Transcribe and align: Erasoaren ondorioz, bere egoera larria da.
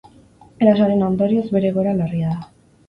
Erasoaren 0.65 1.03
ondorioz, 1.11 1.47
bere 1.59 1.73
egoera 1.75 1.97
larria 2.03 2.35
da. 2.37 2.53